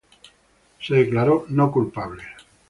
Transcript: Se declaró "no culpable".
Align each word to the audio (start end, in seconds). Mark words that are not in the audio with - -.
Se 0.79 0.95
declaró 0.95 1.45
"no 1.49 1.71
culpable". 1.71 2.23